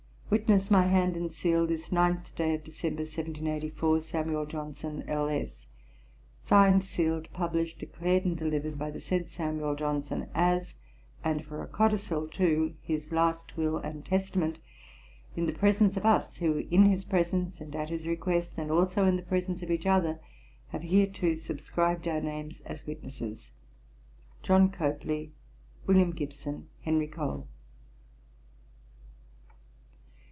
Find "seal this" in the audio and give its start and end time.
1.29-1.91